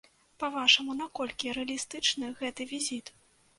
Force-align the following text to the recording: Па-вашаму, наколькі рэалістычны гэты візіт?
Па-вашаму, 0.43 0.95
наколькі 1.01 1.53
рэалістычны 1.59 2.33
гэты 2.43 2.71
візіт? 2.75 3.17